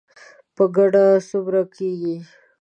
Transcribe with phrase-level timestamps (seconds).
[0.55, 2.15] په ګډه څومره کیږي؟